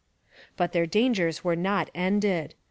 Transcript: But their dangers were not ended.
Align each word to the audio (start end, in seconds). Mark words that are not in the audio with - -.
But 0.57 0.71
their 0.71 0.87
dangers 0.87 1.43
were 1.43 1.55
not 1.55 1.91
ended. 1.93 2.55